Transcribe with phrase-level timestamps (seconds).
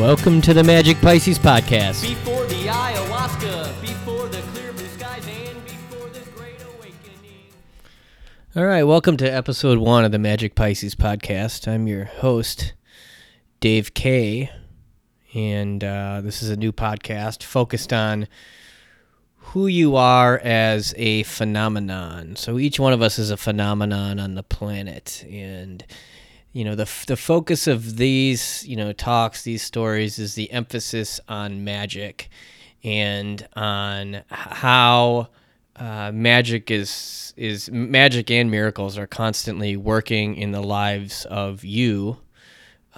[0.00, 2.00] Welcome to the Magic Pisces podcast.
[2.00, 7.52] Before the ayahuasca, before the clear blue skies, and before the great awakening.
[8.56, 11.68] All right, welcome to episode one of the Magic Pisces podcast.
[11.68, 12.72] I'm your host,
[13.60, 14.50] Dave K,
[15.34, 18.26] and uh, this is a new podcast focused on
[19.36, 22.36] who you are as a phenomenon.
[22.36, 25.84] So each one of us is a phenomenon on the planet, and
[26.52, 31.20] you know the the focus of these you know talks, these stories is the emphasis
[31.28, 32.28] on magic
[32.82, 35.28] and on how
[35.76, 42.18] uh, magic is is magic and miracles are constantly working in the lives of you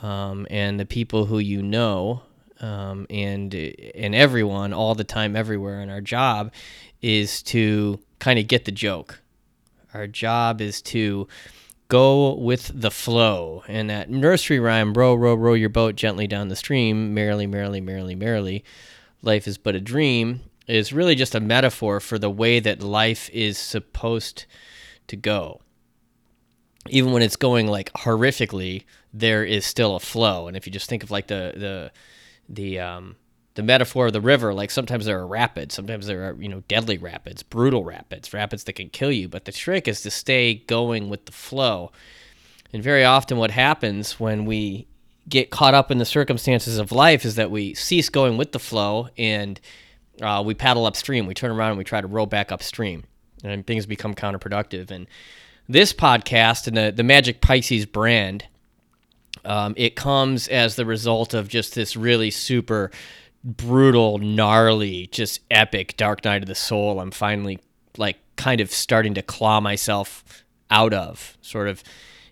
[0.03, 2.23] um, and the people who you know
[2.63, 5.81] um, and and everyone all the time everywhere.
[5.81, 6.53] And our job
[7.03, 9.21] is to kind of get the joke.
[9.93, 11.29] Our job is to
[11.93, 13.63] go with the flow.
[13.69, 17.83] And that nursery rhyme row row row your boat gently down the stream merrily merrily
[17.83, 18.65] merrily merrily
[19.21, 23.29] life is but a dream is really just a metaphor for the way that life
[23.31, 24.47] is supposed
[25.07, 25.61] to go.
[26.89, 30.49] Even when it's going like horrifically there is still a flow.
[30.49, 31.93] And if you just think of like the the
[32.49, 33.17] the um
[33.55, 36.63] the metaphor of the river like sometimes there are rapids sometimes there are you know
[36.69, 40.55] deadly rapids brutal rapids rapids that can kill you but the trick is to stay
[40.55, 41.91] going with the flow.
[42.73, 44.87] And very often what happens when we
[45.29, 48.59] get caught up in the circumstances of life is that we cease going with the
[48.59, 49.61] flow and
[50.21, 51.27] uh, we paddle upstream.
[51.27, 53.05] We turn around and we try to row back upstream
[53.45, 54.91] and things become counterproductive.
[54.91, 55.07] And
[55.69, 58.47] this podcast and the, the magic pisces brand
[59.45, 62.91] um, it comes as the result of just this really super
[63.45, 67.01] brutal, gnarly, just epic Dark Night of the Soul.
[67.01, 67.59] I'm finally
[67.97, 71.37] like kind of starting to claw myself out of.
[71.41, 71.83] Sort of,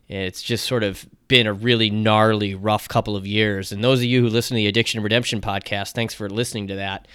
[0.09, 3.73] it's just sort of been a really gnarly, rough couple of years.
[3.73, 6.77] And those of you who listen to the Addiction Redemption podcast, thanks for listening to
[6.77, 7.07] that.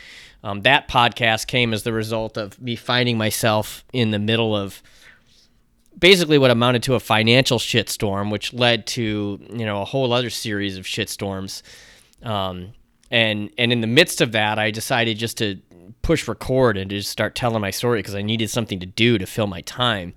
[0.43, 4.83] Um, that podcast came as the result of me finding myself in the middle of
[5.97, 10.29] basically what amounted to a financial shitstorm, which led to you know a whole other
[10.29, 11.63] series of shitstorms.
[12.21, 12.73] Um,
[13.11, 15.59] and and in the midst of that, I decided just to
[16.01, 19.25] push record and just start telling my story because I needed something to do to
[19.25, 20.13] fill my time.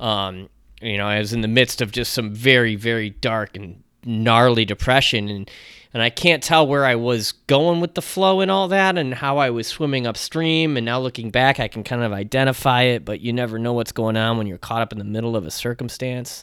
[0.00, 0.48] Um,
[0.80, 4.64] you know, I was in the midst of just some very very dark and gnarly
[4.64, 5.50] depression and
[5.94, 9.12] and I can't tell where I was going with the flow and all that and
[9.12, 13.04] how I was swimming upstream and now looking back I can kind of identify it
[13.04, 15.46] but you never know what's going on when you're caught up in the middle of
[15.46, 16.42] a circumstance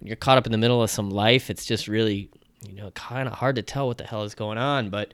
[0.00, 2.30] when you're caught up in the middle of some life it's just really
[2.62, 5.12] you know kind of hard to tell what the hell is going on but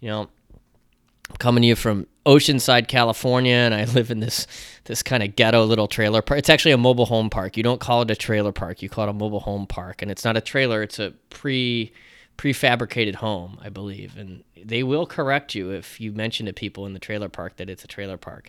[0.00, 0.28] you know
[1.38, 4.46] coming to you from Oceanside, California, and I live in this
[4.84, 6.38] this kind of ghetto little trailer park.
[6.38, 7.56] It's actually a mobile home park.
[7.56, 8.82] You don't call it a trailer park.
[8.82, 10.82] You call it a mobile home park, and it's not a trailer.
[10.82, 11.92] It's a pre
[12.40, 16.94] prefabricated home, I believe, and they will correct you if you mention to people in
[16.94, 18.48] the trailer park that it's a trailer park,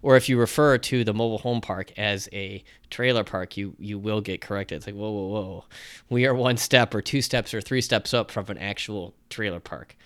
[0.00, 3.98] or if you refer to the mobile home park as a trailer park, you you
[3.98, 4.76] will get corrected.
[4.76, 5.64] It's like whoa whoa whoa,
[6.08, 9.58] we are one step or two steps or three steps up from an actual trailer
[9.58, 9.96] park.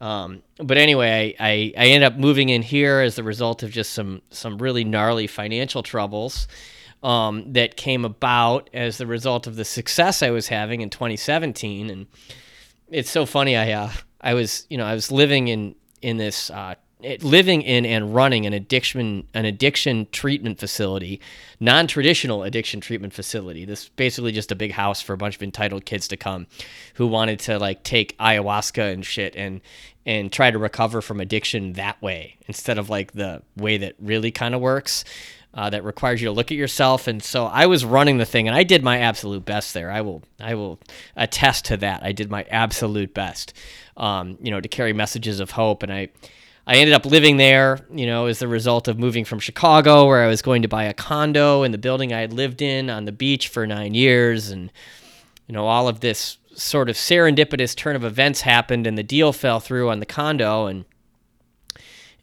[0.00, 3.92] Um, but anyway, I, I, ended up moving in here as the result of just
[3.92, 6.48] some some really gnarly financial troubles
[7.02, 11.90] um, that came about as the result of the success I was having in 2017
[11.90, 12.06] and
[12.90, 13.56] it's so funny.
[13.56, 13.90] I uh,
[14.20, 16.74] I was you know I was living in in this uh,
[17.22, 21.20] living in and running an addiction an addiction treatment facility,
[21.58, 23.64] non traditional addiction treatment facility.
[23.64, 26.46] This basically just a big house for a bunch of entitled kids to come,
[26.94, 29.60] who wanted to like take ayahuasca and shit and
[30.06, 34.30] and try to recover from addiction that way instead of like the way that really
[34.30, 35.04] kind of works
[35.54, 37.06] uh, that requires you to look at yourself.
[37.06, 39.90] And so I was running the thing, and I did my absolute best there.
[39.90, 40.78] I will I will
[41.16, 42.02] attest to that.
[42.02, 43.52] I did my absolute best,
[43.96, 45.82] um, you know, to carry messages of hope.
[45.82, 46.08] And I
[46.66, 50.22] I ended up living there, you know, as the result of moving from Chicago, where
[50.22, 53.06] I was going to buy a condo in the building I had lived in on
[53.06, 54.70] the beach for nine years, and
[55.48, 59.32] you know, all of this sort of serendipitous turn of events happened, and the deal
[59.32, 60.84] fell through on the condo, and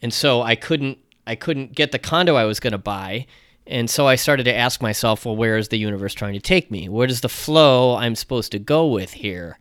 [0.01, 3.27] and so I couldn't I couldn't get the condo I was going to buy.
[3.68, 6.71] And so I started to ask myself, well, where is the universe trying to take
[6.71, 6.88] me?
[6.88, 9.59] Where does the flow I'm supposed to go with here?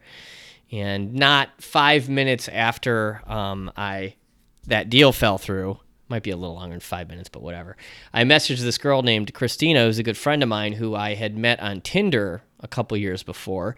[0.70, 4.14] And not five minutes after um, I
[4.68, 5.78] that deal fell through,
[6.08, 7.76] might be a little longer than five minutes, but whatever.
[8.12, 11.36] I messaged this girl named Christina, who's a good friend of mine, who I had
[11.36, 13.76] met on Tinder a couple years before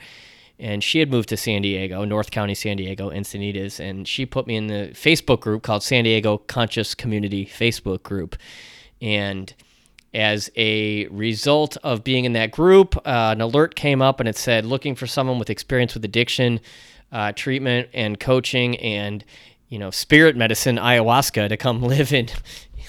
[0.59, 4.47] and she had moved to San Diego, North County, San Diego, Encinitas, and she put
[4.47, 8.37] me in the Facebook group called San Diego Conscious Community Facebook group.
[9.01, 9.55] And
[10.15, 14.37] as a result of being in that group, uh, an alert came up and it
[14.37, 16.61] said, looking for someone with experience with addiction.
[17.13, 19.25] uh, treatment and coaching and
[19.69, 22.29] you know spirit medicine ayahuasca to come live in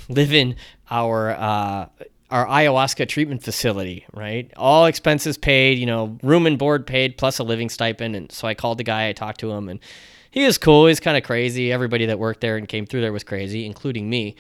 [0.10, 0.56] live in
[0.90, 1.86] our uh,
[2.32, 4.52] our ayahuasca treatment facility, right?
[4.56, 8.16] All expenses paid, you know, room and board paid, plus a living stipend.
[8.16, 9.80] And so I called the guy, I talked to him, and
[10.32, 10.86] he was cool.
[10.88, 11.72] He's kind of crazy.
[11.72, 14.36] Everybody that worked there and came through there was crazy, including me.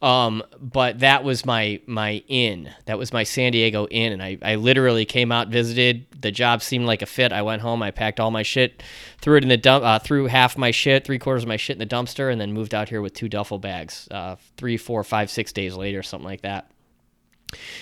[0.00, 2.70] Um, but that was my my in.
[2.86, 6.06] That was my San Diego in, and I, I literally came out, visited.
[6.20, 7.32] The job seemed like a fit.
[7.32, 8.82] I went home, I packed all my shit,
[9.20, 11.80] threw it in the dump, uh, threw half my shit, three quarters of my shit
[11.80, 14.06] in the dumpster, and then moved out here with two duffel bags.
[14.10, 16.70] Uh, three, four, five, six days later, something like that.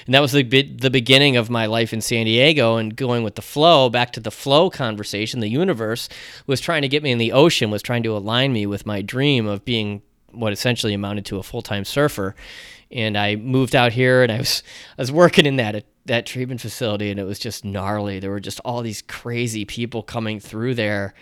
[0.07, 3.35] And that was the the beginning of my life in San Diego and going with
[3.35, 5.41] the flow back to the flow conversation.
[5.41, 6.09] The universe
[6.47, 9.03] was trying to get me in the ocean, was trying to align me with my
[9.03, 12.35] dream of being what essentially amounted to a full time surfer.
[12.91, 14.63] And I moved out here and I was
[14.97, 18.21] I was working in that that treatment facility and it was just gnarly.
[18.21, 21.15] There were just all these crazy people coming through there.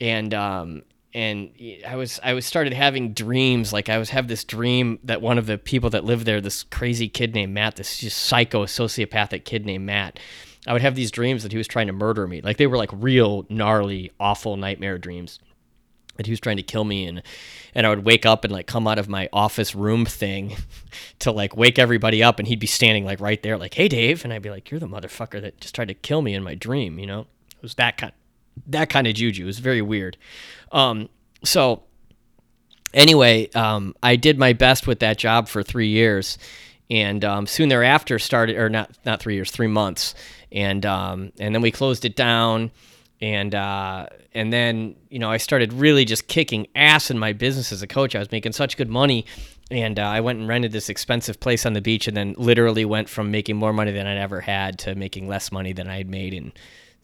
[0.00, 0.82] And um,
[1.14, 1.52] and
[1.86, 5.38] I was I was started having dreams like I was have this dream that one
[5.38, 9.44] of the people that lived there this crazy kid named Matt this just psycho sociopathic
[9.44, 10.18] kid named Matt
[10.66, 12.40] I would have these dreams that he was trying to murder me.
[12.40, 15.40] Like they were like real gnarly awful nightmare dreams
[16.16, 17.22] that he was trying to kill me and
[17.74, 20.56] and I would wake up and like come out of my office room thing
[21.20, 24.22] to like wake everybody up and he'd be standing like right there like hey Dave
[24.22, 26.54] and I'd be like you're the motherfucker that just tried to kill me in my
[26.54, 27.20] dream you know?
[27.20, 28.12] It was that kind
[28.66, 30.16] that kind of juju was very weird
[30.72, 31.08] um,
[31.44, 31.82] so
[32.94, 36.38] anyway, um, I did my best with that job for three years,
[36.90, 40.14] and um, soon thereafter started, or not not three years, three months,
[40.50, 42.70] and um, and then we closed it down,
[43.20, 47.72] and uh, and then you know I started really just kicking ass in my business
[47.72, 48.14] as a coach.
[48.14, 49.26] I was making such good money.
[49.70, 52.84] And uh, I went and rented this expensive place on the beach, and then literally
[52.84, 55.96] went from making more money than I'd ever had to making less money than I
[55.96, 56.52] had made in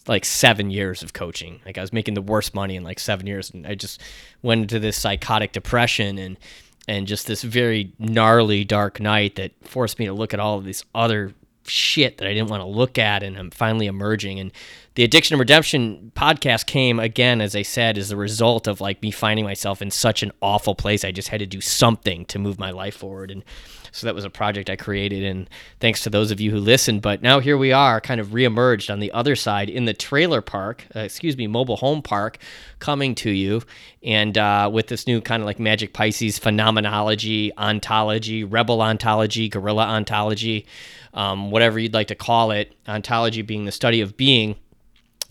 [0.09, 1.61] like seven years of coaching.
[1.67, 4.01] Like I was making the worst money in like seven years, and I just
[4.43, 6.39] went into this psychotic depression and
[6.87, 10.65] and just this very gnarly dark night that forced me to look at all of
[10.65, 11.35] this other
[11.65, 14.41] shit that I didn't want to look at, and I'm finally emerging.
[14.41, 14.53] And
[14.99, 19.01] the Addiction and Redemption podcast came again, as I said, as a result of like
[19.01, 21.05] me finding myself in such an awful place.
[21.05, 23.45] I just had to do something to move my life forward, and
[23.93, 25.49] so that was a project I created, and
[25.79, 27.01] thanks to those of you who listened.
[27.01, 30.41] But now here we are, kind of reemerged on the other side in the trailer
[30.41, 32.39] park, uh, excuse me, mobile home park,
[32.81, 33.63] coming to you,
[34.03, 39.85] and uh, with this new kind of like Magic Pisces phenomenology, ontology, rebel ontology, guerrilla
[39.85, 40.67] ontology,
[41.15, 42.75] um, whatever you'd like to call it.
[42.89, 44.57] Ontology being the study of being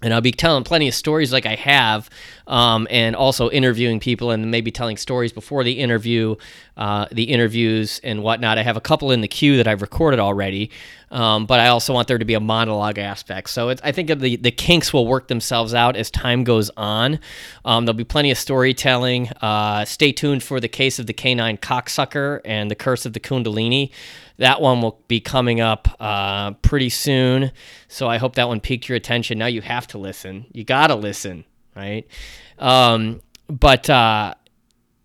[0.03, 2.07] and I'll be telling plenty of stories like I have,
[2.45, 6.35] um, and also interviewing people and maybe telling stories before the interview,
[6.77, 8.59] uh, the interviews and whatnot.
[8.59, 10.69] I have a couple in the queue that I've recorded already,
[11.09, 13.49] um, but I also want there to be a monologue aspect.
[13.49, 17.19] So I think the the kinks will work themselves out as time goes on.
[17.65, 19.29] Um, there'll be plenty of storytelling.
[19.41, 23.19] Uh, stay tuned for the case of the canine cocksucker and the curse of the
[23.19, 23.89] Kundalini.
[24.37, 27.51] That one will be coming up uh, pretty soon.
[27.87, 29.37] So I hope that one piqued your attention.
[29.37, 30.45] Now you have to listen.
[30.53, 31.45] You got to listen,
[31.75, 32.07] right?
[32.59, 34.35] Um, but uh,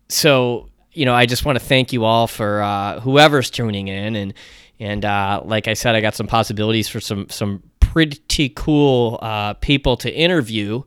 [0.09, 4.15] so, you know, I just want to thank you all for uh, whoever's tuning in.
[4.15, 4.33] And,
[4.79, 9.53] and uh, like I said, I got some possibilities for some, some pretty cool uh,
[9.55, 10.83] people to interview.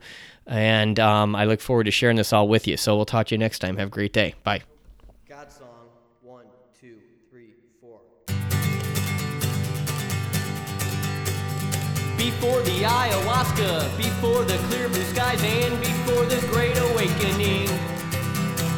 [0.47, 2.77] And um, I look forward to sharing this all with you.
[2.77, 3.77] So we'll talk to you next time.
[3.79, 4.35] Have a great day.
[4.45, 4.63] Bye.
[5.29, 5.89] God song.
[6.23, 6.47] One,
[6.81, 6.99] two,
[7.31, 8.01] three, four.
[12.17, 17.69] Before the ayahuasca, before the clear blue skies, and before the great awakening,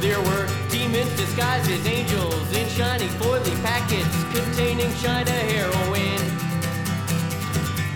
[0.01, 6.19] there were demons disguised as angels in shiny foily packets containing China heroin.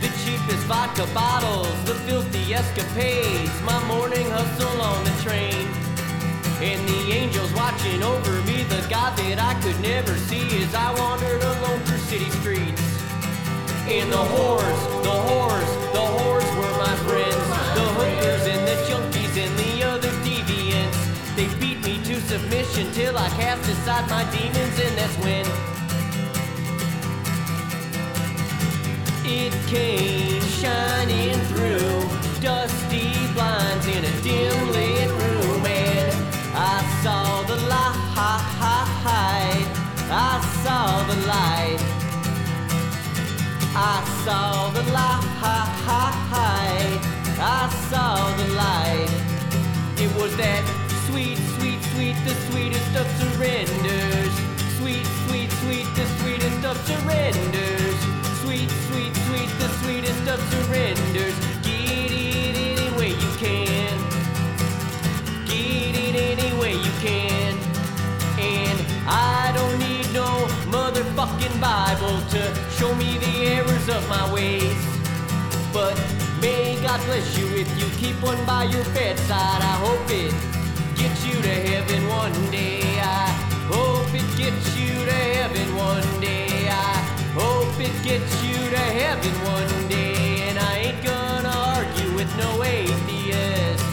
[0.01, 5.67] The cheapest vodka bottles, the filthy escapades, my morning hustle on the train.
[6.63, 10.95] And the angels watching over me, the God that I could never see as I
[10.99, 12.92] wandered alone through city streets.
[13.95, 17.45] And the whores, the whores, the whores were my friends.
[17.77, 20.99] The hookers and the junkies and the other deviants.
[21.37, 25.45] They beat me to submission till I cast aside my demons, and that's when
[29.27, 34.73] it came shining through dusty blinds in a dim
[43.75, 45.23] I saw the light.
[47.45, 49.11] I saw the light.
[49.99, 50.63] It was that
[51.09, 54.33] sweet, sweet, sweet, the sweetest of surrenders.
[54.79, 57.99] Sweet, sweet, sweet, the sweetest of surrenders.
[58.43, 61.35] Sweet, sweet, sweet, the sweetest of surrenders.
[61.67, 63.99] Get it any way you can.
[65.47, 67.59] Get it any way you can.
[68.39, 74.75] And I don't need no motherfucking Bible to show me the errors of my ways.
[75.73, 75.95] But
[76.41, 79.63] may God bless you if you keep one by your bedside.
[79.73, 80.35] I hope it
[81.01, 82.83] gets you to heaven one day.
[82.99, 83.27] I
[83.71, 86.69] hope it gets you to heaven one day.
[86.71, 86.95] I
[87.39, 90.49] hope it gets you to heaven one day.
[90.49, 93.87] And I ain't gonna argue with no atheist.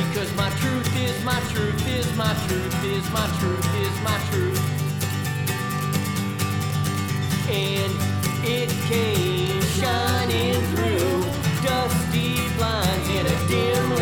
[0.00, 4.63] Because my truth is my truth is my truth is my truth is my truth
[7.56, 11.22] it came shining through
[11.62, 13.93] dusty blinds in a dim room.